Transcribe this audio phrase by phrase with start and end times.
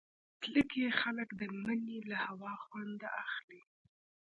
[0.41, 3.61] تله کې خلک د مني له هوا خوند اخلي.